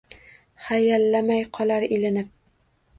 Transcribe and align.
Hayallamay 0.69 1.47
qolar 1.59 1.89
ilinib. 1.93 2.37